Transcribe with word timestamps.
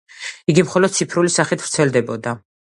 იგი 0.53 0.63
მხოლოდ 0.69 0.95
ციფრული 1.01 1.33
სახით 1.35 1.67
ვრცელდებოდა. 1.67 2.35